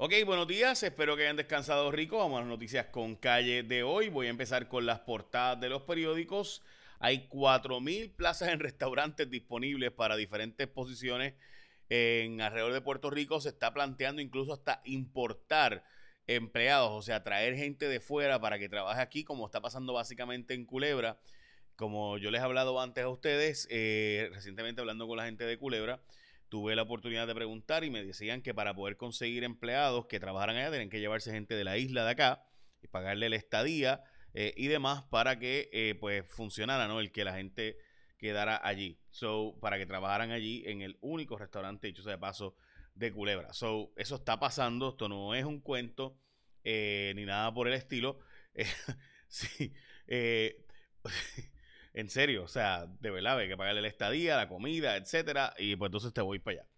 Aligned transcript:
Ok, 0.00 0.12
buenos 0.24 0.46
días, 0.46 0.80
espero 0.84 1.16
que 1.16 1.22
hayan 1.24 1.34
descansado 1.34 1.90
rico. 1.90 2.18
Vamos 2.18 2.36
a 2.36 2.42
las 2.42 2.48
noticias 2.48 2.86
con 2.86 3.16
calle 3.16 3.64
de 3.64 3.82
hoy. 3.82 4.10
Voy 4.10 4.28
a 4.28 4.30
empezar 4.30 4.68
con 4.68 4.86
las 4.86 5.00
portadas 5.00 5.60
de 5.60 5.68
los 5.68 5.82
periódicos. 5.82 6.62
Hay 7.00 7.26
4.000 7.28 8.14
plazas 8.14 8.50
en 8.50 8.60
restaurantes 8.60 9.28
disponibles 9.28 9.90
para 9.90 10.14
diferentes 10.14 10.68
posiciones 10.68 11.34
en 11.88 12.40
alrededor 12.40 12.74
de 12.74 12.80
Puerto 12.80 13.10
Rico. 13.10 13.40
Se 13.40 13.48
está 13.48 13.74
planteando 13.74 14.22
incluso 14.22 14.52
hasta 14.52 14.82
importar 14.84 15.82
empleados, 16.28 16.92
o 16.92 17.02
sea, 17.02 17.24
traer 17.24 17.56
gente 17.56 17.88
de 17.88 17.98
fuera 17.98 18.40
para 18.40 18.60
que 18.60 18.68
trabaje 18.68 19.00
aquí, 19.00 19.24
como 19.24 19.46
está 19.46 19.60
pasando 19.60 19.94
básicamente 19.94 20.54
en 20.54 20.64
Culebra. 20.64 21.18
Como 21.74 22.18
yo 22.18 22.30
les 22.30 22.40
he 22.40 22.44
hablado 22.44 22.80
antes 22.80 23.02
a 23.02 23.08
ustedes, 23.08 23.66
eh, 23.68 24.30
recientemente 24.32 24.80
hablando 24.80 25.08
con 25.08 25.16
la 25.16 25.24
gente 25.24 25.42
de 25.42 25.58
Culebra, 25.58 26.00
tuve 26.48 26.74
la 26.76 26.82
oportunidad 26.82 27.26
de 27.26 27.34
preguntar 27.34 27.84
y 27.84 27.90
me 27.90 28.02
decían 28.02 28.42
que 28.42 28.54
para 28.54 28.74
poder 28.74 28.96
conseguir 28.96 29.44
empleados 29.44 30.06
que 30.06 30.20
trabajaran 30.20 30.56
allá 30.56 30.70
tienen 30.70 30.90
que 30.90 31.00
llevarse 31.00 31.30
gente 31.30 31.54
de 31.54 31.64
la 31.64 31.76
isla 31.76 32.04
de 32.04 32.10
acá 32.10 32.44
y 32.82 32.88
pagarle 32.88 33.28
la 33.28 33.36
estadía 33.36 34.02
eh, 34.34 34.54
y 34.56 34.66
demás 34.68 35.04
para 35.04 35.38
que 35.38 35.68
eh, 35.72 35.96
pues 35.98 36.24
funcionara, 36.28 36.86
¿no? 36.88 37.00
El 37.00 37.12
que 37.12 37.24
la 37.24 37.34
gente 37.34 37.78
quedara 38.18 38.60
allí. 38.62 39.00
So, 39.10 39.58
para 39.60 39.78
que 39.78 39.86
trabajaran 39.86 40.30
allí 40.30 40.62
en 40.66 40.82
el 40.82 40.98
único 41.00 41.38
restaurante, 41.38 41.86
dicho 41.86 42.02
sea 42.02 42.12
de 42.12 42.18
paso, 42.18 42.56
de 42.94 43.12
Culebra. 43.12 43.52
So, 43.52 43.92
eso 43.96 44.16
está 44.16 44.38
pasando, 44.38 44.90
esto 44.90 45.08
no 45.08 45.34
es 45.34 45.44
un 45.44 45.60
cuento 45.60 46.18
eh, 46.64 47.12
ni 47.16 47.24
nada 47.24 47.52
por 47.52 47.68
el 47.68 47.74
estilo. 47.74 48.20
sí, 49.28 49.72
En 51.94 52.10
serio, 52.10 52.44
o 52.44 52.48
sea, 52.48 52.86
de 53.00 53.10
verdad, 53.10 53.38
hay 53.38 53.48
que 53.48 53.56
pagarle 53.56 53.82
la 53.82 53.88
estadía, 53.88 54.36
la 54.36 54.48
comida, 54.48 54.96
etcétera, 54.96 55.54
y 55.58 55.76
pues 55.76 55.88
entonces 55.88 56.12
te 56.12 56.20
voy 56.20 56.38
para 56.38 56.60
allá. 56.60 56.68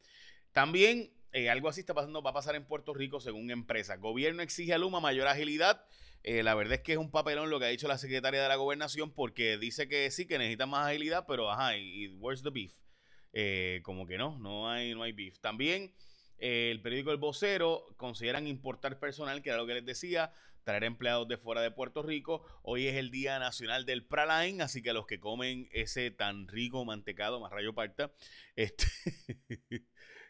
También 0.52 1.10
eh, 1.32 1.48
algo 1.48 1.68
así 1.68 1.80
está 1.80 1.94
pasando, 1.94 2.22
va 2.22 2.30
a 2.30 2.34
pasar 2.34 2.56
en 2.56 2.64
Puerto 2.64 2.92
Rico 2.92 3.20
según 3.20 3.50
empresa. 3.50 3.96
Gobierno 3.96 4.42
exige 4.42 4.74
a 4.74 4.78
Luma 4.78 5.00
mayor 5.00 5.28
agilidad. 5.28 5.84
Eh, 6.22 6.42
la 6.42 6.54
verdad 6.54 6.74
es 6.74 6.80
que 6.80 6.92
es 6.92 6.98
un 6.98 7.10
papelón 7.10 7.50
lo 7.50 7.58
que 7.58 7.66
ha 7.66 7.68
dicho 7.68 7.88
la 7.88 7.98
secretaria 7.98 8.42
de 8.42 8.48
la 8.48 8.56
gobernación 8.56 9.10
porque 9.12 9.56
dice 9.56 9.88
que 9.88 10.10
sí, 10.10 10.26
que 10.26 10.38
necesita 10.38 10.66
más 10.66 10.88
agilidad, 10.88 11.24
pero 11.26 11.50
ajá, 11.50 11.76
y, 11.76 12.08
where's 12.18 12.42
the 12.42 12.50
beef? 12.50 12.72
Eh, 13.32 13.80
como 13.84 14.06
que 14.06 14.18
no, 14.18 14.38
no 14.38 14.68
hay, 14.68 14.92
no 14.92 15.04
hay 15.04 15.12
beef. 15.12 15.38
También 15.38 15.94
el 16.38 16.80
periódico 16.82 17.12
El 17.12 17.18
Vocero 17.18 17.86
consideran 17.96 18.46
importar 18.46 18.98
personal, 18.98 19.42
que 19.42 19.50
era 19.50 19.58
lo 19.58 19.66
que 19.66 19.74
les 19.74 19.84
decía, 19.84 20.32
traer 20.70 20.84
empleados 20.84 21.26
de 21.26 21.36
fuera 21.36 21.62
de 21.62 21.72
Puerto 21.72 22.00
Rico. 22.00 22.44
Hoy 22.62 22.86
es 22.86 22.94
el 22.94 23.10
Día 23.10 23.40
Nacional 23.40 23.86
del 23.86 24.04
Praline, 24.04 24.62
así 24.62 24.82
que 24.82 24.92
los 24.92 25.04
que 25.04 25.18
comen 25.18 25.68
ese 25.72 26.12
tan 26.12 26.46
rico 26.46 26.84
mantecado, 26.84 27.40
más 27.40 27.50
rayo 27.50 27.74
parta, 27.74 28.12
este, 28.54 28.84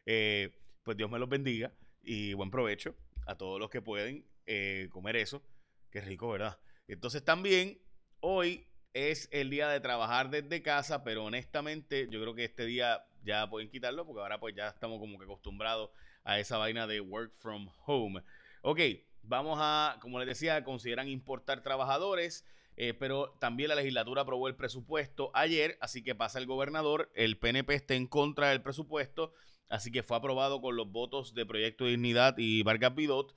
eh, 0.07 0.51
pues 0.83 0.97
Dios 0.97 1.11
me 1.11 1.19
los 1.19 1.29
bendiga 1.29 1.75
y 2.03 2.33
buen 2.33 2.51
provecho 2.51 2.97
a 3.27 3.37
todos 3.37 3.61
los 3.61 3.69
que 3.69 3.83
pueden 3.83 4.25
eh, 4.47 4.89
comer 4.91 5.17
eso. 5.17 5.43
Qué 5.91 6.01
rico, 6.01 6.31
¿verdad? 6.31 6.59
Entonces 6.89 7.23
también 7.23 7.79
hoy 8.21 8.67
es 8.95 9.29
el 9.33 9.51
día 9.51 9.69
de 9.69 9.81
trabajar 9.81 10.31
desde 10.31 10.63
casa, 10.63 11.05
pero 11.05 11.25
honestamente 11.25 12.09
yo 12.11 12.19
creo 12.23 12.35
que 12.35 12.45
este 12.45 12.65
día 12.65 13.05
ya 13.23 13.51
pueden 13.51 13.69
quitarlo 13.69 14.07
porque 14.07 14.23
ahora 14.23 14.41
pues 14.41 14.55
ya 14.57 14.69
estamos 14.69 15.01
como 15.01 15.19
que 15.19 15.25
acostumbrados 15.25 15.91
a 16.25 16.39
esa 16.39 16.57
vaina 16.57 16.87
de 16.87 17.03
work 17.03 17.35
from 17.37 17.69
home. 17.85 18.23
Ok, 18.63 18.81
Vamos 19.23 19.59
a, 19.61 19.99
como 20.01 20.19
les 20.19 20.29
decía, 20.29 20.65
consideran 20.65 21.09
importar 21.09 21.63
trabajadores, 21.63 22.45
eh, 22.77 22.95
pero 22.95 23.37
también 23.41 23.69
la 23.69 23.75
legislatura 23.75 24.23
aprobó 24.23 24.49
el 24.49 24.57
presupuesto 24.57 25.31
ayer, 25.35 25.77
así 25.81 26.03
que 26.03 26.15
pasa 26.15 26.39
el 26.39 26.47
gobernador, 26.47 27.11
el 27.15 27.39
PNP 27.39 27.75
está 27.75 27.95
en 27.95 28.07
contra 28.07 28.51
del 28.51 28.63
presupuesto, 28.63 29.33
así 29.69 29.91
que 29.91 30.03
fue 30.03 30.17
aprobado 30.17 30.61
con 30.61 30.77
los 30.77 30.91
votos 30.91 31.35
de 31.35 31.47
Proyecto 31.47 31.85
de 31.85 31.91
Dignidad 31.91 32.35
y 32.39 32.63
Vargas 32.63 32.95
Bidot, 32.95 33.37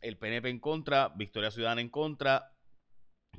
el 0.00 0.18
PNP 0.18 0.50
en 0.50 0.60
contra, 0.60 1.08
Victoria 1.16 1.50
Ciudadana 1.50 1.80
en 1.80 1.88
contra 1.88 2.52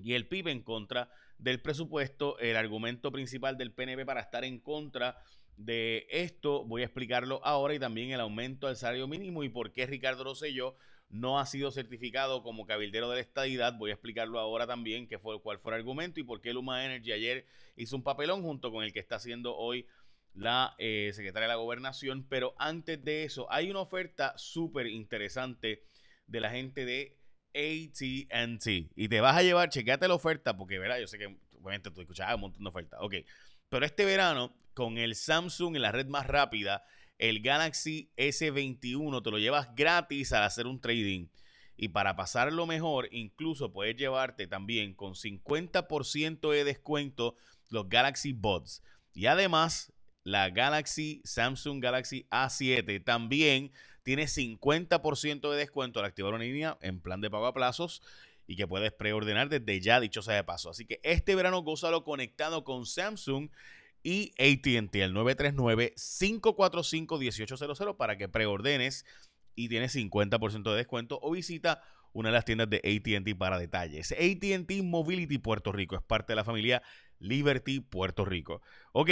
y 0.03 0.13
el 0.13 0.27
PIB 0.27 0.49
en 0.49 0.63
contra 0.63 1.09
del 1.37 1.61
presupuesto. 1.61 2.37
El 2.39 2.57
argumento 2.57 3.11
principal 3.11 3.57
del 3.57 3.73
PNP 3.73 4.05
para 4.05 4.21
estar 4.21 4.43
en 4.43 4.59
contra 4.59 5.17
de 5.55 6.07
esto, 6.09 6.65
voy 6.65 6.83
a 6.83 6.85
explicarlo 6.85 7.41
ahora 7.43 7.73
y 7.73 7.79
también 7.79 8.11
el 8.11 8.19
aumento 8.19 8.67
del 8.67 8.75
salario 8.75 9.07
mínimo 9.07 9.43
y 9.43 9.49
por 9.49 9.71
qué 9.71 9.87
Ricardo 9.87 10.23
Rosselló 10.23 10.75
no 11.09 11.39
ha 11.39 11.45
sido 11.45 11.71
certificado 11.71 12.43
como 12.43 12.65
cabildero 12.65 13.09
de 13.09 13.15
la 13.15 13.21
estadidad. 13.21 13.73
Voy 13.77 13.91
a 13.91 13.93
explicarlo 13.93 14.39
ahora 14.39 14.67
también, 14.67 15.07
qué 15.07 15.19
fue, 15.19 15.41
cuál 15.41 15.59
fue 15.59 15.73
el 15.73 15.79
argumento 15.79 16.19
y 16.19 16.23
por 16.23 16.41
qué 16.41 16.53
Luma 16.53 16.85
Energy 16.85 17.11
ayer 17.11 17.45
hizo 17.75 17.95
un 17.95 18.03
papelón 18.03 18.41
junto 18.41 18.71
con 18.71 18.83
el 18.83 18.91
que 18.91 18.99
está 18.99 19.15
haciendo 19.15 19.55
hoy 19.55 19.87
la 20.33 20.75
eh, 20.77 21.11
secretaria 21.13 21.47
de 21.47 21.53
la 21.53 21.59
gobernación. 21.59 22.25
Pero 22.27 22.53
antes 22.57 23.03
de 23.03 23.23
eso, 23.23 23.51
hay 23.51 23.71
una 23.71 23.79
oferta 23.79 24.33
súper 24.37 24.87
interesante 24.87 25.83
de 26.27 26.39
la 26.39 26.51
gente 26.51 26.85
de 26.85 27.17
ATT. 27.53 28.91
Y 28.95 29.07
te 29.07 29.21
vas 29.21 29.37
a 29.37 29.43
llevar, 29.43 29.69
chequeate 29.69 30.07
la 30.07 30.13
oferta, 30.13 30.55
porque 30.57 30.77
verá, 30.79 30.99
yo 30.99 31.07
sé 31.07 31.17
que 31.17 31.37
obviamente 31.53 31.91
tú 31.91 32.01
escuchabas 32.01 32.35
un 32.35 32.41
montón 32.41 32.63
de 32.63 32.69
ofertas. 32.69 32.99
Ok, 33.01 33.15
pero 33.69 33.85
este 33.85 34.05
verano, 34.05 34.55
con 34.73 34.97
el 34.97 35.15
Samsung 35.15 35.75
en 35.75 35.81
la 35.81 35.91
red 35.91 36.07
más 36.07 36.27
rápida, 36.27 36.83
el 37.17 37.41
Galaxy 37.41 38.11
S21 38.17 39.23
te 39.23 39.31
lo 39.31 39.39
llevas 39.39 39.75
gratis 39.75 40.33
al 40.33 40.43
hacer 40.43 40.67
un 40.67 40.79
trading. 40.79 41.27
Y 41.75 41.89
para 41.89 42.15
pasarlo 42.15 42.65
mejor, 42.65 43.07
incluso 43.11 43.71
puedes 43.71 43.95
llevarte 43.95 44.47
también 44.47 44.93
con 44.93 45.13
50% 45.13 46.51
de 46.51 46.63
descuento 46.63 47.35
los 47.69 47.87
Galaxy 47.87 48.33
Buds. 48.33 48.81
Y 49.13 49.27
además, 49.27 49.93
la 50.23 50.49
Galaxy 50.49 51.21
Samsung 51.23 51.81
Galaxy 51.81 52.25
A7 52.31 53.03
también 53.03 53.71
tiene 54.03 54.23
50% 54.23 55.51
de 55.51 55.57
descuento 55.57 55.99
al 55.99 56.05
activar 56.05 56.33
una 56.33 56.43
línea 56.43 56.77
en 56.81 56.99
plan 56.99 57.21
de 57.21 57.29
pago 57.29 57.45
a 57.45 57.53
plazos 57.53 58.01
y 58.47 58.55
que 58.55 58.67
puedes 58.67 58.93
preordenar 58.93 59.49
desde 59.49 59.81
ya, 59.81 59.99
dicho 59.99 60.21
sea 60.21 60.35
de 60.35 60.43
paso. 60.43 60.69
Así 60.69 60.85
que 60.85 60.99
este 61.03 61.35
verano 61.35 61.61
gózalo 61.61 62.03
conectado 62.03 62.63
con 62.63 62.85
Samsung 62.85 63.49
y 64.07 64.31
ATT 64.39 64.95
el 64.95 65.13
939-545-1800 65.13 67.97
para 67.97 68.17
que 68.17 68.29
preordenes 68.29 69.05
y 69.53 69.67
tienes 69.67 69.93
50% 69.93 70.63
de 70.63 70.77
descuento 70.77 71.19
o 71.21 71.31
visita 71.31 71.83
una 72.13 72.29
de 72.29 72.33
las 72.33 72.45
tiendas 72.45 72.69
de 72.69 72.77
ATT 72.77 73.37
para 73.37 73.59
detalles. 73.59 74.13
ATT 74.13 74.81
Mobility 74.81 75.39
Puerto 75.39 75.73
Rico 75.73 75.97
es 75.97 76.01
parte 76.01 76.31
de 76.31 76.37
la 76.37 76.45
familia 76.45 76.81
Liberty 77.19 77.81
Puerto 77.81 78.23
Rico. 78.23 78.61
Ok, 78.93 79.09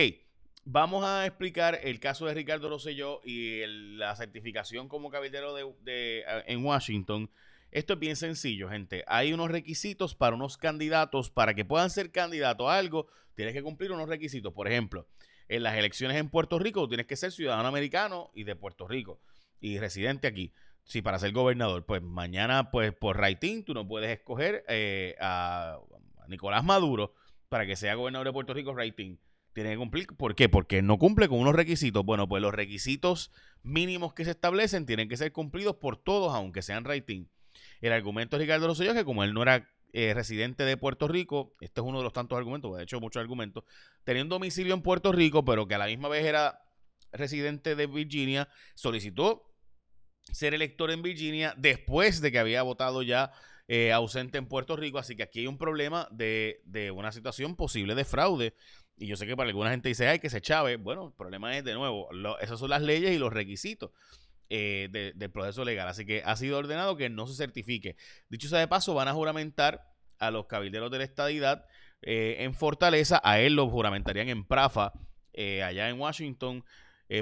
vamos 0.63 1.03
a 1.03 1.25
explicar 1.25 1.77
el 1.83 1.99
caso 1.99 2.27
de 2.27 2.33
Ricardo 2.33 2.69
Rosselló 2.69 3.19
y 3.25 3.65
la 3.97 4.15
certificación 4.15 4.87
como 4.87 5.09
cabildero 5.09 5.53
de, 5.53 6.23
en 6.47 6.63
Washington. 6.63 7.29
Esto 7.71 7.93
es 7.93 7.99
bien 7.99 8.15
sencillo, 8.15 8.69
gente. 8.69 9.03
Hay 9.07 9.33
unos 9.33 9.51
requisitos 9.51 10.15
para 10.15 10.35
unos 10.35 10.57
candidatos 10.57 11.29
para 11.29 11.53
que 11.53 11.65
puedan 11.65 11.89
ser 11.89 12.11
candidatos 12.11 12.67
a 12.67 12.77
algo 12.77 13.07
tienes 13.35 13.53
que 13.53 13.61
cumplir 13.61 13.91
unos 13.91 14.09
requisitos. 14.09 14.53
Por 14.53 14.67
ejemplo, 14.67 15.07
en 15.47 15.63
las 15.63 15.75
elecciones 15.75 16.17
en 16.17 16.29
Puerto 16.29 16.57
Rico 16.57 16.87
tienes 16.87 17.05
que 17.05 17.15
ser 17.15 17.31
ciudadano 17.31 17.67
americano 17.67 18.31
y 18.33 18.43
de 18.43 18.55
Puerto 18.55 18.87
Rico 18.87 19.19
y 19.59 19.77
residente 19.77 20.27
aquí. 20.27 20.53
Si 20.83 21.01
para 21.01 21.19
ser 21.19 21.31
gobernador, 21.31 21.85
pues 21.85 22.01
mañana, 22.01 22.71
pues 22.71 22.93
por 22.93 23.17
rating, 23.17 23.63
tú 23.63 23.73
no 23.73 23.87
puedes 23.87 24.09
escoger 24.09 24.63
eh, 24.67 25.15
a, 25.19 25.79
Nicolás 26.27 26.63
Maduro 26.63 27.13
para 27.49 27.65
que 27.65 27.75
sea 27.75 27.95
gobernador 27.95 28.27
de 28.27 28.33
Puerto 28.33 28.53
Rico, 28.53 28.73
rating. 28.73 29.17
Tiene 29.53 29.71
que 29.71 29.77
cumplir. 29.77 30.07
¿Por 30.17 30.35
qué? 30.35 30.49
Porque 30.49 30.81
no 30.81 30.97
cumple 30.97 31.29
con 31.29 31.39
unos 31.39 31.55
requisitos. 31.55 32.03
Bueno, 32.03 32.27
pues 32.27 32.41
los 32.41 32.53
requisitos 32.53 33.31
mínimos 33.63 34.13
que 34.13 34.25
se 34.25 34.31
establecen 34.31 34.85
tienen 34.85 35.07
que 35.07 35.17
ser 35.17 35.31
cumplidos 35.31 35.77
por 35.77 35.97
todos, 35.97 36.35
aunque 36.35 36.61
sean 36.61 36.83
rating. 36.83 37.25
El 37.85 37.93
argumento 37.93 38.35
de 38.35 38.45
Ricardo 38.45 38.65
Rosselló 38.65 38.91
es 38.91 38.97
que 38.97 39.05
como 39.05 39.23
él 39.23 39.31
no 39.31 39.43
era 39.43 39.69
eh, 39.93 40.15
residente 40.15 40.63
de 40.65 40.75
Puerto 40.75 41.07
Rico, 41.07 41.53
este 41.61 41.81
es 41.81 41.85
uno 41.85 41.99
de 41.99 42.03
los 42.03 42.13
tantos 42.13 42.35
argumentos, 42.35 42.75
de 42.75 42.81
hecho 42.81 42.99
muchos 42.99 43.19
argumentos, 43.19 43.63
teniendo 44.03 44.33
domicilio 44.33 44.73
en 44.73 44.81
Puerto 44.81 45.11
Rico, 45.11 45.45
pero 45.45 45.67
que 45.67 45.75
a 45.75 45.77
la 45.77 45.85
misma 45.85 46.09
vez 46.09 46.25
era 46.25 46.63
residente 47.11 47.75
de 47.75 47.85
Virginia, 47.85 48.49
solicitó 48.73 49.53
ser 50.31 50.55
elector 50.55 50.89
en 50.89 51.03
Virginia 51.03 51.53
después 51.57 52.21
de 52.21 52.31
que 52.31 52.39
había 52.39 52.63
votado 52.63 53.03
ya 53.03 53.31
eh, 53.67 53.91
ausente 53.91 54.39
en 54.39 54.47
Puerto 54.47 54.75
Rico, 54.75 54.97
así 54.97 55.15
que 55.15 55.21
aquí 55.21 55.41
hay 55.41 55.47
un 55.47 55.59
problema 55.59 56.07
de, 56.09 56.63
una 56.91 57.11
situación 57.11 57.55
posible 57.55 57.93
de 57.93 58.03
fraude. 58.03 58.55
Y 58.97 59.05
yo 59.05 59.15
sé 59.15 59.27
que 59.27 59.37
para 59.37 59.49
alguna 59.49 59.69
gente 59.69 59.89
dice, 59.89 60.07
ay, 60.07 60.17
que 60.17 60.31
se 60.31 60.41
chave. 60.41 60.77
Bueno, 60.77 61.05
el 61.05 61.13
problema 61.13 61.55
es 61.55 61.63
de 61.63 61.75
nuevo, 61.75 62.09
esas 62.41 62.57
son 62.57 62.71
las 62.71 62.81
leyes 62.81 63.11
y 63.11 63.19
los 63.19 63.31
requisitos. 63.31 63.91
Eh, 64.49 65.13
del 65.15 65.31
proceso 65.31 65.65
legal. 65.65 65.87
Así 65.87 66.05
que 66.05 66.21
ha 66.23 66.35
sido 66.35 66.59
ordenado 66.59 66.95
que 66.97 67.09
no 67.09 67.25
se 67.25 67.33
certifique. 67.33 67.95
Dicho 68.29 68.47
sea 68.47 68.59
de 68.59 68.67
paso, 68.67 68.93
van 68.93 69.07
a 69.07 69.13
juramentar 69.13 69.81
a 70.19 70.29
los 70.29 70.45
cabilderos 70.45 70.91
de 70.91 70.99
la 70.99 71.03
estadidad 71.03 71.65
eh, 72.03 72.37
en 72.39 72.53
Fortaleza. 72.53 73.19
A 73.23 73.39
él 73.39 73.55
lo 73.55 73.67
juramentarían 73.69 74.29
en 74.29 74.45
Prafa, 74.45 74.93
eh, 75.33 75.63
allá 75.63 75.89
en 75.89 75.99
Washington. 75.99 76.63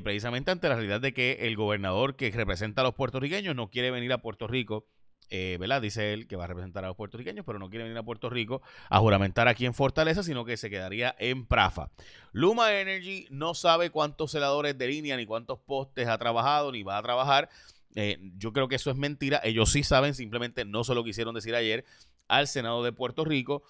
precisamente 0.03 0.51
ante 0.51 0.69
la 0.69 0.75
realidad 0.75 1.01
de 1.01 1.13
que 1.13 1.47
el 1.47 1.55
gobernador 1.55 2.15
que 2.15 2.31
representa 2.31 2.81
a 2.81 2.85
los 2.85 2.95
puertorriqueños 2.95 3.55
no 3.55 3.69
quiere 3.69 3.91
venir 3.91 4.11
a 4.13 4.21
Puerto 4.21 4.47
Rico 4.47 4.87
eh, 5.35 5.57
¿verdad? 5.59 5.81
Dice 5.81 6.13
él 6.13 6.27
que 6.27 6.35
va 6.35 6.43
a 6.43 6.47
representar 6.47 6.85
a 6.85 6.89
los 6.89 6.95
puertorriqueños, 6.95 7.43
pero 7.43 7.57
no 7.57 7.67
quiere 7.71 7.85
venir 7.85 7.97
a 7.97 8.03
Puerto 8.03 8.29
Rico 8.29 8.61
a 8.91 8.99
juramentar 8.99 9.47
aquí 9.47 9.65
en 9.65 9.73
Fortaleza, 9.73 10.21
sino 10.21 10.45
que 10.45 10.57
se 10.57 10.69
quedaría 10.69 11.15
en 11.17 11.47
Prafa. 11.47 11.89
Luma 12.33 12.71
Energy 12.79 13.25
no 13.31 13.55
sabe 13.55 13.89
cuántos 13.89 14.29
celadores 14.29 14.77
de 14.77 14.87
línea 14.87 15.17
ni 15.17 15.25
cuántos 15.25 15.57
postes 15.57 16.07
ha 16.07 16.19
trabajado 16.19 16.71
ni 16.71 16.83
va 16.83 16.99
a 16.99 17.01
trabajar. 17.01 17.49
Eh, 17.95 18.19
yo 18.37 18.53
creo 18.53 18.67
que 18.67 18.75
eso 18.75 18.91
es 18.91 18.95
mentira. 18.95 19.41
Ellos 19.43 19.71
sí 19.71 19.81
saben, 19.81 20.13
simplemente 20.13 20.65
no 20.65 20.83
se 20.83 20.93
lo 20.93 21.03
quisieron 21.03 21.33
decir 21.33 21.55
ayer 21.55 21.83
al 22.27 22.47
Senado 22.47 22.83
de 22.83 22.91
Puerto 22.91 23.25
Rico. 23.25 23.63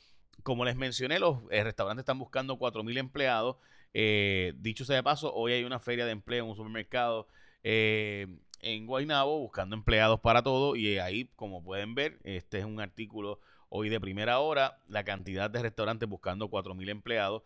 Como 0.43 0.65
les 0.65 0.75
mencioné, 0.75 1.17
los 1.17 1.37
eh, 1.49 1.63
restaurantes 1.63 2.01
están 2.01 2.19
buscando 2.19 2.59
4.000 2.59 2.97
empleados. 2.97 3.55
Eh, 3.93 4.51
dicho 4.57 4.83
sea 4.83 4.97
de 4.97 5.03
paso, 5.03 5.33
hoy 5.33 5.53
hay 5.53 5.63
una 5.63 5.79
feria 5.79 6.05
de 6.05 6.11
empleo 6.11 6.43
en 6.43 6.49
un 6.49 6.57
supermercado 6.57 7.29
en 8.63 8.87
Guaynabo 8.87 9.39
buscando 9.39 9.75
empleados 9.75 10.19
para 10.19 10.41
todo. 10.41 10.75
Y 10.75 10.97
ahí, 10.97 11.29
como 11.35 11.63
pueden 11.63 11.95
ver, 11.95 12.19
este 12.23 12.59
es 12.59 12.65
un 12.65 12.79
artículo 12.79 13.39
hoy 13.69 13.89
de 13.89 13.99
primera 13.99 14.39
hora, 14.39 14.79
la 14.87 15.03
cantidad 15.03 15.49
de 15.49 15.61
restaurantes 15.61 16.07
buscando 16.07 16.49
4.000 16.49 16.89
empleados. 16.89 17.43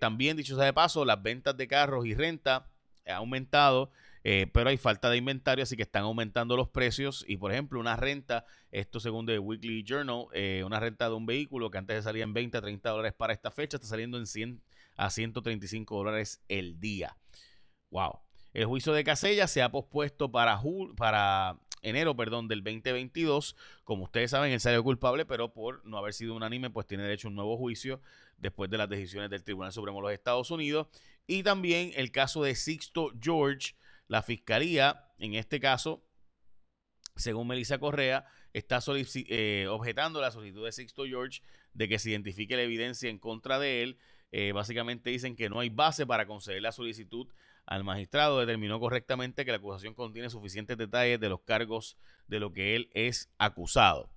también, 0.00 0.36
dicho 0.36 0.56
sea 0.56 0.64
de 0.64 0.72
paso, 0.72 1.04
las 1.04 1.22
ventas 1.22 1.56
de 1.56 1.68
carros 1.68 2.06
y 2.06 2.14
renta 2.14 2.66
ha 3.06 3.16
aumentado. 3.16 3.90
Eh, 4.24 4.46
pero 4.52 4.68
hay 4.68 4.76
falta 4.76 5.10
de 5.10 5.16
inventario, 5.16 5.62
así 5.62 5.76
que 5.76 5.82
están 5.84 6.02
aumentando 6.02 6.56
los 6.56 6.68
precios. 6.68 7.24
Y 7.28 7.36
por 7.36 7.52
ejemplo, 7.52 7.80
una 7.80 7.96
renta, 7.96 8.44
esto 8.70 9.00
según 9.00 9.26
The 9.26 9.38
Weekly 9.38 9.84
Journal, 9.84 10.26
eh, 10.32 10.62
una 10.64 10.80
renta 10.80 11.08
de 11.08 11.14
un 11.14 11.26
vehículo 11.26 11.70
que 11.70 11.78
antes 11.78 12.04
salía 12.04 12.24
en 12.24 12.34
20 12.34 12.58
a 12.58 12.60
30 12.60 12.90
dólares 12.90 13.14
para 13.16 13.32
esta 13.32 13.50
fecha, 13.50 13.76
está 13.76 13.88
saliendo 13.88 14.18
en 14.18 14.26
100 14.26 14.60
a 14.96 15.10
135 15.10 15.96
dólares 15.96 16.42
el 16.48 16.78
día. 16.80 17.16
Wow. 17.90 18.20
El 18.52 18.66
juicio 18.66 18.92
de 18.92 19.04
Casella 19.04 19.46
se 19.46 19.62
ha 19.62 19.70
pospuesto 19.70 20.30
para, 20.30 20.60
para 20.96 21.58
enero 21.82 22.16
perdón, 22.16 22.48
del 22.48 22.62
2022. 22.62 23.56
Como 23.84 24.04
ustedes 24.04 24.30
saben, 24.30 24.52
él 24.52 24.60
salió 24.60 24.82
culpable, 24.82 25.26
pero 25.26 25.52
por 25.52 25.84
no 25.84 25.98
haber 25.98 26.14
sido 26.14 26.34
unánime, 26.34 26.70
pues 26.70 26.86
tiene 26.86 27.02
derecho 27.04 27.28
a 27.28 27.30
un 27.30 27.36
nuevo 27.36 27.56
juicio 27.56 28.00
después 28.36 28.70
de 28.70 28.78
las 28.78 28.88
decisiones 28.88 29.30
del 29.30 29.44
Tribunal 29.44 29.72
Supremo 29.72 29.98
de 29.98 30.02
los 30.02 30.12
Estados 30.12 30.50
Unidos. 30.50 30.88
Y 31.26 31.42
también 31.42 31.92
el 31.96 32.10
caso 32.10 32.42
de 32.42 32.54
Sixto 32.54 33.12
George, 33.20 33.74
la 34.06 34.22
fiscalía, 34.22 35.06
en 35.18 35.34
este 35.34 35.60
caso, 35.60 36.04
según 37.16 37.48
Melissa 37.48 37.78
Correa, 37.78 38.24
está 38.52 38.80
eh, 38.86 39.66
objetando 39.68 40.20
la 40.20 40.30
solicitud 40.30 40.64
de 40.64 40.72
Sixto 40.72 41.04
George 41.04 41.42
de 41.74 41.88
que 41.88 41.98
se 41.98 42.10
identifique 42.10 42.56
la 42.56 42.62
evidencia 42.62 43.10
en 43.10 43.18
contra 43.18 43.58
de 43.58 43.82
él. 43.82 43.98
Eh, 44.30 44.52
básicamente 44.52 45.10
dicen 45.10 45.36
que 45.36 45.48
no 45.48 45.60
hay 45.60 45.68
base 45.68 46.06
para 46.06 46.26
conceder 46.26 46.62
la 46.62 46.72
solicitud 46.72 47.28
al 47.68 47.84
magistrado. 47.84 48.40
Determinó 48.40 48.80
correctamente 48.80 49.44
que 49.44 49.52
la 49.52 49.58
acusación 49.58 49.94
contiene 49.94 50.30
suficientes 50.30 50.76
detalles 50.76 51.20
de 51.20 51.28
los 51.28 51.40
cargos 51.42 51.96
de 52.26 52.40
lo 52.40 52.52
que 52.52 52.74
él 52.74 52.90
es 52.92 53.30
acusado. 53.38 54.10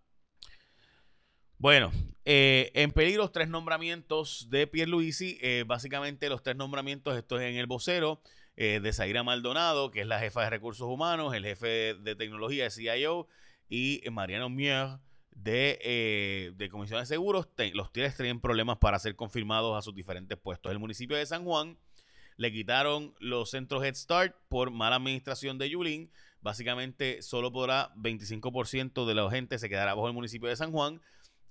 Bueno, 1.58 1.92
eh, 2.26 2.72
en 2.74 2.92
peligro 2.92 3.30
tres 3.30 3.48
nombramientos 3.48 4.48
de 4.50 4.66
Pierluisi. 4.66 5.38
Eh, 5.42 5.64
básicamente 5.68 6.28
los 6.30 6.42
tres 6.42 6.56
nombramientos, 6.56 7.16
esto 7.16 7.40
es 7.40 7.52
en 7.52 7.58
el 7.58 7.68
vocero. 7.68 8.22
Eh, 8.58 8.80
de 8.82 8.92
Zaira 8.92 9.24
Maldonado, 9.24 9.92
que 9.92 10.02
es 10.02 10.08
la 10.08 10.20
jefa 10.20 10.44
de 10.44 10.50
recursos 10.50 10.88
humanos, 10.88 11.34
el 11.34 11.46
jefe 11.46 11.96
de 11.96 12.16
tecnología 12.16 12.66
de 12.66 12.70
CIO, 12.70 13.28
y 13.70 14.02
Mariano 14.12 14.50
Mier 14.50 15.00
de, 15.32 15.80
eh, 15.82 16.52
de 16.56 16.70
Comisión 16.70 17.00
de 17.00 17.06
Seguros. 17.06 17.48
los 17.74 17.92
tres 17.92 18.16
tienen 18.16 18.40
problemas 18.40 18.78
para 18.78 19.00
ser 19.00 19.16
confirmados 19.16 19.78
a 19.78 19.82
sus 19.82 19.96
diferentes 19.96 20.38
puestos. 20.38 20.72
El 20.72 20.80
municipio 20.80 21.18
de 21.18 21.26
San 21.26 21.46
Juan 21.46 21.78
le 22.42 22.52
quitaron 22.52 23.14
los 23.20 23.52
centros 23.52 23.84
Head 23.84 23.94
Start 23.94 24.36
por 24.50 24.72
mala 24.72 24.96
administración 24.96 25.60
de 25.60 25.70
Yulín. 25.70 26.10
Básicamente 26.42 27.22
solo 27.22 27.52
podrá 27.52 27.94
25% 27.94 29.06
de 29.06 29.14
la 29.14 29.30
gente 29.30 29.60
se 29.60 29.70
quedará 29.70 29.94
bajo 29.94 30.08
el 30.08 30.16
municipio 30.16 30.50
de 30.50 30.56
San 30.56 30.72
Juan 30.72 31.02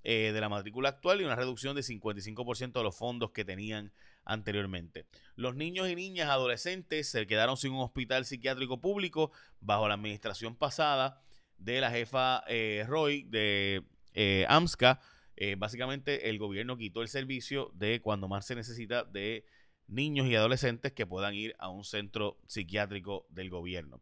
eh, 0.03 0.33
de 0.35 0.41
la 0.41 0.49
matrícula 0.49 0.89
actual 0.89 1.21
y 1.21 1.25
una 1.25 1.37
reducción 1.37 1.77
de 1.77 1.83
55% 1.83 2.73
de 2.73 2.83
los 2.83 2.97
fondos 2.97 3.31
que 3.31 3.45
tenían 3.45 3.93
anteriormente. 4.25 5.07
Los 5.37 5.55
niños 5.55 5.89
y 5.89 5.95
niñas 5.95 6.29
adolescentes 6.29 7.09
se 7.09 7.25
quedaron 7.29 7.57
sin 7.57 7.71
un 7.71 7.83
hospital 7.83 8.25
psiquiátrico 8.25 8.81
público 8.81 9.31
bajo 9.61 9.87
la 9.87 9.95
administración 9.95 10.57
pasada 10.57 11.23
de 11.57 11.81
la 11.81 11.93
jefa 11.93 12.43
eh, 12.49 12.85
Roy 12.89 13.23
de 13.29 13.85
eh, 14.15 14.45
AMSCA. 14.49 14.99
Eh, 15.37 15.55
básicamente 15.57 16.31
el 16.31 16.39
gobierno 16.39 16.77
quitó 16.77 17.01
el 17.01 17.09
servicio 17.09 17.71
de 17.75 18.03
cuando 18.03 18.27
más 18.27 18.45
se 18.45 18.57
necesita 18.57 19.05
de 19.05 19.45
niños 19.91 20.27
y 20.27 20.37
adolescentes 20.37 20.93
que 20.93 21.07
puedan 21.07 21.35
ir 21.35 21.55
a 21.59 21.69
un 21.69 21.85
centro 21.85 22.39
psiquiátrico 22.47 23.27
del 23.31 23.51
gobierno. 23.51 24.01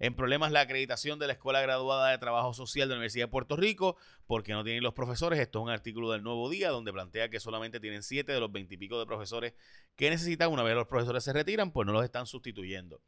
En 0.00 0.14
problemas 0.14 0.52
la 0.52 0.60
acreditación 0.60 1.18
de 1.18 1.26
la 1.26 1.32
Escuela 1.32 1.60
Graduada 1.60 2.10
de 2.10 2.18
Trabajo 2.18 2.54
Social 2.54 2.88
de 2.88 2.94
la 2.94 2.98
Universidad 2.98 3.24
de 3.24 3.32
Puerto 3.32 3.56
Rico, 3.56 3.96
porque 4.26 4.52
no 4.52 4.62
tienen 4.62 4.84
los 4.84 4.94
profesores. 4.94 5.40
Esto 5.40 5.58
es 5.58 5.62
un 5.64 5.70
artículo 5.70 6.12
del 6.12 6.22
Nuevo 6.22 6.48
Día 6.48 6.70
donde 6.70 6.92
plantea 6.92 7.30
que 7.30 7.40
solamente 7.40 7.80
tienen 7.80 8.04
siete 8.04 8.30
de 8.30 8.38
los 8.38 8.52
veintipico 8.52 9.00
de 9.00 9.06
profesores 9.06 9.54
que 9.96 10.08
necesitan. 10.08 10.52
Una 10.52 10.62
vez 10.62 10.76
los 10.76 10.86
profesores 10.86 11.24
se 11.24 11.32
retiran, 11.32 11.72
pues 11.72 11.84
no 11.84 11.92
los 11.92 12.04
están 12.04 12.26
sustituyendo. 12.26 13.02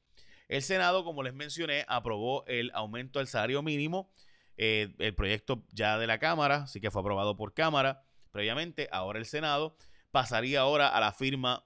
El 0.48 0.62
Senado, 0.62 1.04
como 1.04 1.22
les 1.22 1.32
mencioné, 1.32 1.84
aprobó 1.86 2.44
el 2.46 2.72
aumento 2.74 3.20
del 3.20 3.28
salario 3.28 3.62
mínimo. 3.62 4.12
Eh, 4.56 4.92
el 4.98 5.14
proyecto 5.14 5.64
ya 5.70 5.96
de 5.96 6.08
la 6.08 6.18
Cámara, 6.18 6.66
sí 6.66 6.80
que 6.80 6.90
fue 6.90 7.02
aprobado 7.02 7.36
por 7.36 7.54
Cámara 7.54 8.02
previamente. 8.32 8.88
Ahora 8.90 9.20
el 9.20 9.26
Senado 9.26 9.76
pasaría 10.10 10.60
ahora 10.60 10.88
a 10.88 10.98
la 10.98 11.12
firma 11.12 11.64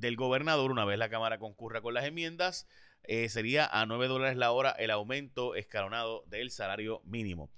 del 0.00 0.16
gobernador 0.16 0.70
una 0.70 0.84
vez 0.84 0.98
la 0.98 1.08
Cámara 1.08 1.38
concurra 1.38 1.80
con 1.80 1.94
las 1.94 2.04
enmiendas 2.04 2.66
eh, 3.08 3.28
sería 3.28 3.66
a 3.66 3.86
9 3.86 4.08
dólares 4.08 4.36
la 4.36 4.50
hora 4.50 4.70
el 4.70 4.90
aumento 4.90 5.54
escalonado 5.54 6.24
del 6.26 6.50
salario 6.50 7.00
mínimo. 7.04 7.50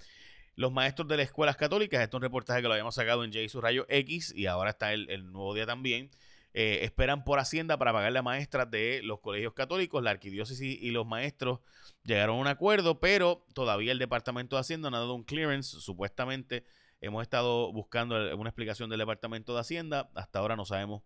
Los 0.57 0.73
maestros 0.73 1.09
de 1.09 1.17
las 1.17 1.27
escuelas 1.27 1.57
católicas, 1.57 2.03
esto 2.03 2.17
es 2.17 2.19
un 2.19 2.23
reportaje 2.23 2.61
que 2.61 2.69
lo 2.69 2.75
habíamos 2.75 2.95
sacado 2.95 3.25
en 3.25 3.33
J. 3.33 3.61
Rayo 3.61 3.87
X 3.89 4.35
y 4.35 4.47
ahora 4.47 4.71
está 4.71 4.93
el, 4.93 5.33
nuevo 5.33 5.55
día 5.55 5.67
también. 5.67 6.11
Eh, 6.53 6.81
esperan 6.83 7.25
por 7.25 7.39
Hacienda 7.39 7.79
para 7.79 7.93
pagarle 7.93 8.19
a 8.19 8.23
maestras 8.23 8.71
de 8.71 9.01
los 9.05 9.21
colegios 9.21 9.55
católicos. 9.55 10.03
La 10.03 10.11
arquidiócesis 10.11 10.79
y 10.83 10.91
los 10.91 11.07
maestros 11.07 11.61
llegaron 12.03 12.37
a 12.37 12.41
un 12.41 12.47
acuerdo, 12.49 12.99
pero 12.99 13.47
todavía 13.55 13.93
el 13.93 13.99
Departamento 13.99 14.57
de 14.57 14.61
Hacienda 14.61 14.91
no 14.91 14.97
ha 14.97 15.01
dado 15.01 15.15
un 15.15 15.25
clearance. 15.25 15.81
Supuestamente 15.81 16.65
hemos 17.01 17.23
estado 17.23 17.73
buscando 17.73 18.17
una 18.37 18.51
explicación 18.51 18.91
del 18.91 18.99
Departamento 18.99 19.55
de 19.55 19.61
Hacienda. 19.61 20.11
Hasta 20.15 20.41
ahora 20.41 20.57
no 20.57 20.65
sabemos 20.65 21.03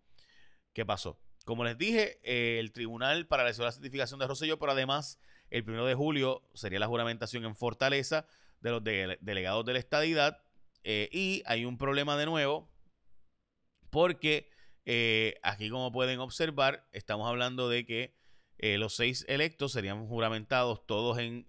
qué 0.73 0.85
pasó. 0.85 1.19
Como 1.45 1.65
les 1.65 1.77
dije, 1.77 2.19
eh, 2.23 2.59
el 2.59 2.71
tribunal 2.71 3.27
paralizó 3.27 3.63
la 3.63 3.71
certificación 3.71 4.19
de 4.19 4.27
Rosselló, 4.27 4.57
pero 4.59 4.71
además 4.71 5.19
el 5.49 5.63
primero 5.63 5.85
de 5.85 5.93
julio 5.93 6.41
sería 6.53 6.79
la 6.79 6.87
juramentación 6.87 7.43
en 7.43 7.55
Fortaleza 7.55 8.25
de 8.61 8.71
los 8.71 8.83
delegados 8.83 9.65
de 9.65 9.73
la 9.73 9.79
estadidad. 9.79 10.41
Eh, 10.83 11.09
y 11.11 11.43
hay 11.45 11.65
un 11.65 11.77
problema 11.77 12.17
de 12.17 12.25
nuevo, 12.25 12.71
porque 13.89 14.49
eh, 14.85 15.35
aquí, 15.43 15.69
como 15.69 15.91
pueden 15.91 16.19
observar, 16.19 16.87
estamos 16.91 17.27
hablando 17.27 17.69
de 17.69 17.85
que 17.85 18.15
los 18.77 18.95
seis 18.95 19.25
electos 19.27 19.73
serían 19.73 20.07
juramentados 20.07 20.87
todos 20.87 21.17
en, 21.17 21.45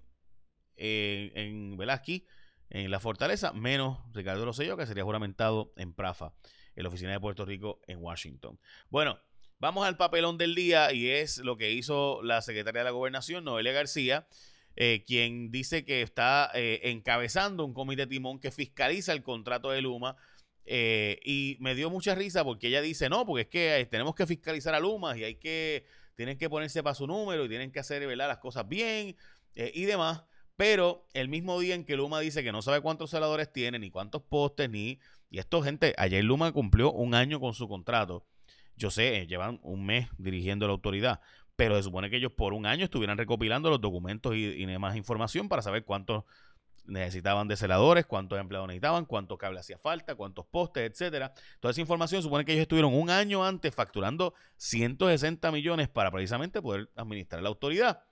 en 0.77 1.77
Velázquez, 1.77 2.25
en 2.71 2.91
la 2.91 2.99
Fortaleza, 2.99 3.53
menos 3.53 4.01
Ricardo 4.13 4.45
Rosselló, 4.45 4.77
que 4.77 4.87
sería 4.87 5.05
juramentado 5.05 5.73
en 5.77 5.95
Prafa, 5.95 6.33
en 6.77 6.83
la 6.83 6.89
oficina 6.89 7.13
de 7.13 7.21
Puerto 7.21 7.45
Rico 7.45 7.81
en 7.87 8.03
Washington. 8.03 8.59
Bueno. 8.91 9.19
Vamos 9.61 9.87
al 9.87 9.97
papelón 9.97 10.37
del 10.37 10.55
día 10.55 10.93
y 10.93 11.09
es 11.09 11.39
lo 11.39 11.57
que 11.57 11.73
hizo 11.73 12.23
la 12.23 12.43
secretaria 12.43 12.81
de 12.81 12.85
la 12.85 12.91
gobernación, 12.91 13.45
Noelia 13.45 13.73
García, 13.73 14.27
eh, 14.77 15.05
quien 15.07 15.51
dice 15.51 15.85
que 15.85 16.03
está 16.03 16.51
eh, 16.55 16.81
encabezando 16.85 17.65
un 17.65 17.73
comité 17.73 18.07
timón 18.07 18.41
que 18.41 18.51
fiscaliza 18.51 19.13
el 19.13 19.23
contrato 19.23 19.71
de 19.71 19.81
Luma. 19.81 20.17
Eh, 20.67 21.21
y 21.25 21.57
me 21.61 21.75
dio 21.75 21.91
mucha 21.91 22.15
risa 22.15 22.43
porque 22.43 22.69
ella 22.69 22.83
dice, 22.83 23.09
no, 23.09 23.25
porque 23.25 23.43
es 23.43 23.49
que 23.49 23.89
tenemos 23.91 24.15
que 24.15 24.27
fiscalizar 24.27 24.75
a 24.75 24.81
Luma 24.81 25.17
y 25.17 25.25
hay 25.25 25.37
que, 25.37 25.87
tienen 26.17 26.37
que 26.37 26.51
ponerse 26.51 26.83
para 26.83 26.95
su 26.95 27.07
número 27.07 27.45
y 27.45 27.49
tienen 27.49 27.71
que 27.71 27.81
hacer 27.81 28.03
las 28.17 28.39
cosas 28.39 28.69
bien 28.69 29.17
y 29.55 29.85
demás. 29.85 30.25
Pero 30.57 31.07
el 31.13 31.29
mismo 31.29 31.59
día 31.59 31.75
en 31.75 31.85
que 31.85 31.97
Luma 31.97 32.21
dice 32.21 32.43
que 32.43 32.53
no 32.53 32.63
sabe 32.63 32.81
cuántos 32.81 33.11
celadores 33.11 33.53
tiene, 33.53 33.79
ni 33.79 33.91
cuántos 33.91 34.23
postes, 34.23 34.69
ni... 34.71 34.99
Y 35.35 35.41
esto, 35.41 35.63
gente, 35.63 35.95
ayer 35.99 36.23
Luma 36.23 36.53
cumplió 36.53 36.93
un 36.93 37.13
año 37.13 37.41
con 37.41 37.55
su 37.55 37.67
contrato. 37.67 38.25
Yo 38.77 38.93
sé, 38.93 39.17
eh, 39.17 39.27
llevan 39.27 39.59
un 39.65 39.85
mes 39.85 40.09
dirigiendo 40.17 40.69
la 40.69 40.75
autoridad, 40.75 41.21
pero 41.57 41.75
se 41.75 41.83
supone 41.83 42.09
que 42.09 42.19
ellos 42.19 42.31
por 42.31 42.53
un 42.53 42.67
año 42.67 42.85
estuvieran 42.85 43.19
recopilando 43.19 43.69
los 43.69 43.81
documentos 43.81 44.37
y, 44.37 44.65
demás 44.65 44.95
información 44.95 45.49
para 45.49 45.61
saber 45.61 45.85
cuántos 45.85 46.23
necesitaban 46.85 47.49
de 47.49 47.57
celadores, 47.57 48.07
cuántos 48.07 48.39
empleados 48.39 48.69
necesitaban, 48.69 49.07
cuánto 49.07 49.37
cable 49.37 49.59
hacía 49.59 49.77
falta, 49.77 50.15
cuántos 50.15 50.47
postes, 50.47 50.89
etcétera. 50.89 51.35
Toda 51.59 51.73
esa 51.73 51.81
información 51.81 52.23
supone 52.23 52.45
que 52.45 52.53
ellos 52.53 52.63
estuvieron 52.63 52.95
un 52.95 53.11
año 53.11 53.45
antes 53.45 53.75
facturando 53.75 54.35
160 54.59 55.51
millones 55.51 55.89
para 55.89 56.13
precisamente 56.13 56.63
poder 56.63 56.91
administrar 56.95 57.43
la 57.43 57.49
autoridad. 57.49 58.05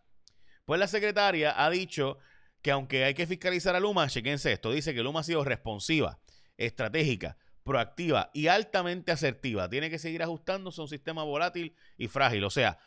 Pues 0.64 0.80
la 0.80 0.88
secretaria 0.88 1.54
ha 1.56 1.70
dicho 1.70 2.18
que 2.62 2.72
aunque 2.72 3.04
hay 3.04 3.14
que 3.14 3.28
fiscalizar 3.28 3.76
a 3.76 3.80
Luma, 3.80 4.08
chequense 4.08 4.50
esto, 4.50 4.72
dice 4.72 4.92
que 4.92 5.04
Luma 5.04 5.20
ha 5.20 5.24
sido 5.24 5.44
responsiva, 5.44 6.18
estratégica, 6.56 7.36
proactiva 7.62 8.30
y 8.32 8.48
altamente 8.48 9.12
asertiva. 9.12 9.68
Tiene 9.68 9.90
que 9.90 9.98
seguir 9.98 10.22
ajustándose 10.22 10.80
a 10.80 10.84
un 10.84 10.88
sistema 10.88 11.22
volátil 11.22 11.74
y 11.96 12.08
frágil. 12.08 12.44
O 12.44 12.50
sea, 12.50 12.78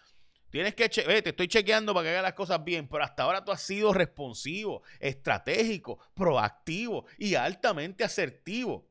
tienes 0.49 0.75
que, 0.75 0.89
che 0.89 1.03
te 1.21 1.29
estoy 1.29 1.47
chequeando 1.47 1.93
para 1.93 2.05
que 2.05 2.09
haga 2.11 2.21
las 2.21 2.33
cosas 2.33 2.63
bien, 2.63 2.87
pero 2.87 3.03
hasta 3.03 3.23
ahora 3.23 3.43
tú 3.43 3.51
has 3.51 3.61
sido 3.61 3.93
responsivo, 3.93 4.83
estratégico, 4.99 5.99
proactivo 6.13 7.05
y 7.17 7.35
altamente 7.35 8.03
asertivo. 8.03 8.87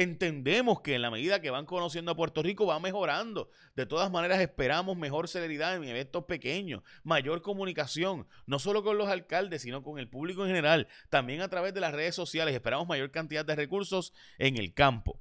Entendemos 0.00 0.80
que 0.80 0.94
en 0.94 1.02
la 1.02 1.10
medida 1.10 1.42
que 1.42 1.50
van 1.50 1.66
conociendo 1.66 2.10
a 2.10 2.16
Puerto 2.16 2.42
Rico 2.42 2.64
va 2.64 2.80
mejorando. 2.80 3.50
De 3.76 3.84
todas 3.84 4.10
maneras 4.10 4.40
esperamos 4.40 4.96
mejor 4.96 5.28
celeridad 5.28 5.76
en 5.76 5.84
eventos 5.84 6.24
pequeños, 6.24 6.82
mayor 7.04 7.42
comunicación, 7.42 8.26
no 8.46 8.58
solo 8.58 8.82
con 8.82 8.96
los 8.96 9.10
alcaldes, 9.10 9.60
sino 9.60 9.82
con 9.82 9.98
el 9.98 10.08
público 10.08 10.40
en 10.42 10.48
general, 10.48 10.88
también 11.10 11.42
a 11.42 11.48
través 11.48 11.74
de 11.74 11.82
las 11.82 11.92
redes 11.92 12.14
sociales. 12.14 12.54
Esperamos 12.54 12.88
mayor 12.88 13.10
cantidad 13.10 13.44
de 13.44 13.54
recursos 13.54 14.14
en 14.38 14.56
el 14.56 14.72
campo. 14.72 15.20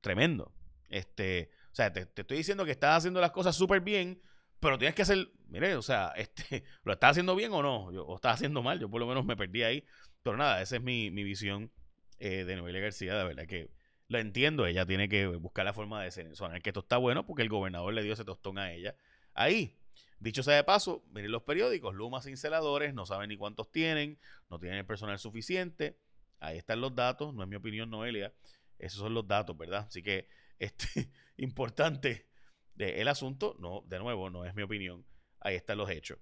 Tremendo. 0.00 0.52
Este, 0.88 1.50
o 1.72 1.74
sea, 1.74 1.92
te, 1.92 2.02
estoy 2.02 2.36
diciendo 2.36 2.64
que 2.64 2.70
estás 2.70 2.98
haciendo 2.98 3.20
las 3.20 3.32
cosas 3.32 3.56
súper 3.56 3.80
bien, 3.80 4.22
pero 4.60 4.78
tienes 4.78 4.94
que 4.94 5.02
hacer, 5.02 5.28
mire, 5.48 5.74
o 5.74 5.82
sea, 5.82 6.12
este, 6.16 6.62
¿lo 6.84 6.92
estás 6.92 7.10
haciendo 7.10 7.34
bien 7.34 7.52
o 7.52 7.64
no? 7.64 7.86
o 7.86 8.14
estás 8.14 8.34
haciendo 8.34 8.62
mal, 8.62 8.78
yo 8.78 8.88
por 8.88 9.00
lo 9.00 9.08
menos 9.08 9.24
me 9.24 9.36
perdí 9.36 9.64
ahí. 9.64 9.84
Pero 10.22 10.36
nada, 10.36 10.62
esa 10.62 10.76
es 10.76 10.82
mi, 10.82 11.10
visión 11.10 11.72
eh, 12.24 12.44
de 12.44 12.54
Noelia 12.54 12.80
García, 12.80 13.16
de 13.16 13.24
verdad 13.24 13.46
que 13.48 13.68
lo 14.06 14.20
entiendo, 14.20 14.64
ella 14.66 14.86
tiene 14.86 15.08
que 15.08 15.26
buscar 15.26 15.64
la 15.64 15.72
forma 15.72 16.04
de 16.04 16.12
sonar 16.36 16.62
que 16.62 16.70
esto 16.70 16.78
está 16.78 16.96
bueno 16.96 17.26
porque 17.26 17.42
el 17.42 17.48
gobernador 17.48 17.92
le 17.92 18.04
dio 18.04 18.12
ese 18.12 18.24
tostón 18.24 18.58
a 18.58 18.72
ella. 18.72 18.94
Ahí, 19.34 19.76
dicho 20.20 20.44
sea 20.44 20.54
de 20.54 20.62
paso, 20.62 21.02
miren 21.10 21.32
los 21.32 21.42
periódicos, 21.42 21.96
Luma 21.96 22.22
Cinceladores, 22.22 22.94
no 22.94 23.06
saben 23.06 23.30
ni 23.30 23.36
cuántos 23.36 23.72
tienen, 23.72 24.20
no 24.48 24.60
tienen 24.60 24.78
el 24.78 24.86
personal 24.86 25.18
suficiente. 25.18 25.98
Ahí 26.38 26.58
están 26.58 26.80
los 26.80 26.94
datos, 26.94 27.34
no 27.34 27.42
es 27.42 27.48
mi 27.48 27.56
opinión, 27.56 27.90
Noelia. 27.90 28.32
Esos 28.78 29.00
son 29.00 29.14
los 29.14 29.26
datos, 29.26 29.58
¿verdad? 29.58 29.86
Así 29.88 30.00
que, 30.00 30.28
este, 30.60 31.10
importante 31.38 32.28
el 32.78 33.08
asunto, 33.08 33.56
no, 33.58 33.82
de 33.88 33.98
nuevo, 33.98 34.30
no 34.30 34.44
es 34.44 34.54
mi 34.54 34.62
opinión. 34.62 35.04
Ahí 35.40 35.56
están 35.56 35.76
los 35.76 35.90
hechos. 35.90 36.18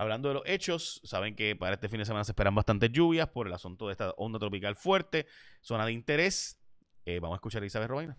Hablando 0.00 0.28
de 0.28 0.34
los 0.34 0.44
hechos, 0.46 1.00
saben 1.02 1.34
que 1.34 1.56
para 1.56 1.74
este 1.74 1.88
fin 1.88 1.98
de 1.98 2.04
semana 2.04 2.22
se 2.22 2.30
esperan 2.30 2.54
bastantes 2.54 2.92
lluvias 2.92 3.26
por 3.30 3.48
el 3.48 3.52
asunto 3.52 3.88
de 3.88 3.92
esta 3.92 4.12
onda 4.12 4.38
tropical 4.38 4.76
fuerte, 4.76 5.26
zona 5.60 5.84
de 5.86 5.90
interés. 5.90 6.62
Eh, 7.04 7.18
vamos 7.18 7.34
a 7.34 7.38
escuchar 7.38 7.64
a 7.64 7.66
Isabel 7.66 7.88
Robaina. 7.88 8.16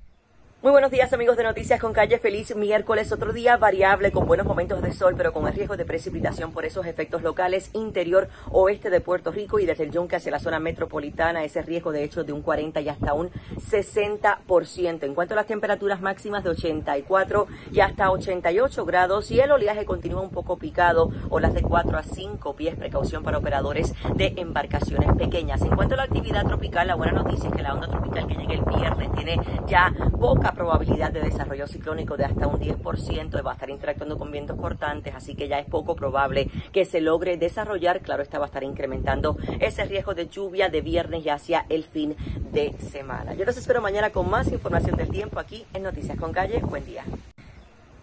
Muy 0.62 0.74
buenos 0.74 0.92
días 0.92 1.13
amigos 1.13 1.38
de 1.38 1.44
Noticias 1.44 1.80
con 1.80 1.94
Calle. 1.94 2.20
Feliz 2.20 2.54
miércoles, 2.54 3.13
otro 3.13 3.32
día 3.32 3.56
variable 3.56 4.12
con 4.12 4.28
buenos 4.28 4.46
momentos 4.46 4.82
de 4.82 4.92
sol, 4.92 5.13
pero 5.16 5.32
con 5.32 5.48
el 5.48 5.54
riesgo 5.54 5.78
de 5.78 5.86
precipitación 5.86 6.51
por 6.51 6.66
esos 6.66 6.86
efectos 6.86 7.22
locales 7.22 7.70
interior 7.72 8.28
oeste 8.51 8.89
de 8.89 9.00
Puerto 9.00 9.32
Rico 9.32 9.60
y 9.60 9.66
desde 9.66 9.86
el 9.86 9.92
Yunque 9.92 10.18
hacia 10.18 10.34
la 10.34 10.39
zona 10.39 10.60
metropolitana, 10.60 11.46
ese 11.46 11.62
riesgo 11.62 11.94
de 11.94 12.04
hecho 12.04 12.25
de 12.25 12.34
un 12.34 12.42
40 12.42 12.82
y 12.82 12.89
hasta 12.89 13.13
un 13.13 13.30
60%. 13.72 15.04
En 15.04 15.16
cuanto 15.16 15.34
a 15.34 15.38
las 15.38 15.46
temperaturas 15.46 16.01
máximas 16.01 16.44
de 16.44 16.50
84 16.50 17.48
y 17.72 17.80
hasta 17.80 18.12
88 18.12 18.84
grados 18.84 19.32
y 19.32 19.39
el 19.39 19.51
oleaje 19.51 19.86
continúa 19.86 20.20
un 20.20 20.32
poco 20.32 20.58
picado, 20.58 21.10
olas 21.30 21.54
de 21.54 21.62
4 21.62 21.98
a 21.98 22.04
5 22.04 22.56
pies, 22.58 22.75
precaución 22.75 23.24
para 23.24 23.38
operadores 23.38 23.94
de 24.16 24.34
embarcaciones 24.36 25.10
pequeñas. 25.16 25.62
En 25.62 25.74
cuanto 25.74 25.94
a 25.94 25.98
la 26.00 26.04
actividad 26.04 26.46
tropical, 26.46 26.86
la 26.86 26.96
buena 26.96 27.13
noticia 27.13 27.48
es 27.48 27.56
que 27.56 27.63
la 27.63 27.74
onda 27.74 27.88
tropical 27.88 28.28
que 28.28 28.36
llega 28.36 28.54
el 28.56 28.66
viernes 28.66 29.10
tiene 29.13 29.39
ya 29.66 29.94
poca 30.20 30.49
probabilidad 30.53 31.12
de 31.12 31.22
desarrollo 31.22 31.68
ciclónico 31.68 32.18
de 32.18 32.25
hasta 32.25 32.48
un 32.48 32.60
10%, 32.60 33.46
va 33.46 33.51
a 33.51 33.53
estar 33.53 33.70
interactuando 33.70 34.18
con 34.18 34.32
vientos 34.32 34.58
cortantes, 34.58 35.13
así 35.15 35.36
que 35.36 35.48
ya 35.48 35.60
es 35.60 35.68
poco 35.68 35.96
probable 35.96 36.50
que 36.72 36.86
se 36.86 37.01
logre 37.01 37.38
desarrollar. 37.38 38.01
Claro, 38.01 38.24
esta 38.24 38.39
va 38.39 38.46
a 38.46 38.48
estar 38.48 38.63
incrementando 38.63 39.38
ese 39.60 39.86
riesgo 39.86 40.13
de 40.13 40.27
lluvia 40.27 40.70
de 40.70 40.82
viernes 40.82 41.25
y 41.25 41.29
hacia 41.29 41.65
el 41.70 41.84
fin 41.84 42.15
de 42.51 42.74
semana. 42.79 43.34
Yo 43.34 43.46
los 43.46 43.58
espero 43.58 43.82
mañana 43.82 44.12
con 44.12 44.29
más 44.29 44.51
información 44.51 44.96
del 44.96 45.10
tiempo 45.10 45.39
aquí 45.39 45.65
en 45.74 45.84
Noticias 45.84 46.18
con 46.18 46.32
Calle. 46.32 46.60
Buen 46.60 46.86
día. 46.86 47.03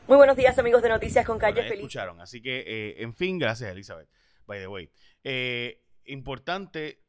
Muy 0.06 0.16
buenos 0.16 0.36
días, 0.36 0.56
amigos 0.58 0.82
de 0.82 0.88
Noticias 0.88 1.26
con 1.26 1.38
Calle. 1.38 1.62
Feliz. 1.62 1.78
Escucharon, 1.78 2.20
así 2.20 2.40
que, 2.40 2.60
eh, 2.60 3.02
en 3.02 3.12
fin, 3.12 3.38
gracias, 3.38 3.72
Elizabeth. 3.72 4.08
By 4.46 4.60
the 4.60 4.68
way. 4.68 4.88
Eh, 5.24 5.82
importante, 6.04 7.02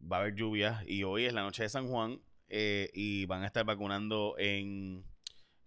va 0.00 0.16
a 0.16 0.20
haber 0.20 0.34
lluvia 0.34 0.82
y 0.86 1.04
hoy 1.04 1.26
es 1.26 1.32
la 1.32 1.42
noche 1.42 1.62
de 1.62 1.68
San 1.68 1.88
Juan. 1.88 2.20
Eh, 2.52 2.90
y 2.94 3.26
van 3.26 3.44
a 3.44 3.46
estar 3.46 3.64
vacunando 3.64 4.34
en 4.36 5.04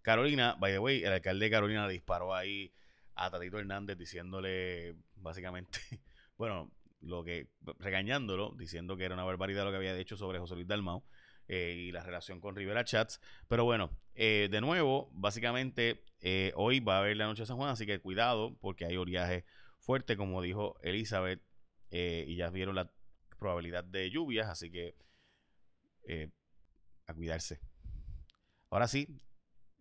Carolina. 0.01 0.57
By 0.59 0.73
the 0.73 0.79
way, 0.79 1.01
el 1.03 1.13
alcalde 1.13 1.45
de 1.45 1.51
Carolina 1.51 1.87
disparó 1.87 2.35
ahí 2.35 2.73
a 3.15 3.31
Tatito 3.31 3.57
Hernández 3.57 3.97
diciéndole 3.97 4.95
básicamente, 5.15 5.79
bueno, 6.37 6.69
lo 6.99 7.23
que 7.23 7.47
regañándolo, 7.79 8.53
diciendo 8.57 8.97
que 8.97 9.05
era 9.05 9.13
una 9.13 9.23
barbaridad 9.23 9.63
lo 9.63 9.71
que 9.71 9.77
había 9.77 9.95
dicho 9.95 10.17
sobre 10.17 10.39
José 10.39 10.55
Luis 10.55 10.67
Dalmau 10.67 11.05
eh, 11.47 11.73
y 11.77 11.91
la 11.93 12.03
relación 12.03 12.41
con 12.41 12.53
Rivera 12.53 12.83
Chats. 12.83 13.21
Pero 13.47 13.63
bueno, 13.63 13.89
eh, 14.13 14.49
de 14.51 14.59
nuevo, 14.59 15.09
básicamente 15.13 16.03
hoy 16.55 16.81
va 16.81 16.97
a 16.97 16.99
haber 16.99 17.15
la 17.15 17.27
noche 17.27 17.43
de 17.43 17.45
San 17.45 17.57
Juan, 17.57 17.69
así 17.69 17.85
que 17.85 17.99
cuidado 17.99 18.57
porque 18.59 18.85
hay 18.85 18.97
oleaje 18.97 19.45
fuerte, 19.79 20.17
como 20.17 20.41
dijo 20.41 20.77
Elizabeth, 20.81 21.41
y 21.91 22.35
ya 22.35 22.49
vieron 22.49 22.75
la 22.75 22.91
probabilidad 23.39 23.85
de 23.85 24.09
lluvias, 24.09 24.49
así 24.49 24.69
que 24.71 24.95
a 27.07 27.13
cuidarse. 27.13 27.59
Ahora 28.69 28.87
sí, 28.87 29.07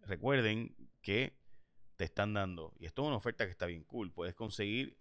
recuerden 0.03 0.77
que 1.01 1.39
te 1.97 2.05
están 2.05 2.35
dando, 2.35 2.75
y 2.79 2.87
esto 2.87 3.03
es 3.03 3.09
una 3.09 3.17
oferta 3.17 3.45
que 3.45 3.51
está 3.51 3.67
bien 3.67 3.85
cool, 3.85 4.13
puedes 4.13 4.35
conseguir 4.35 4.99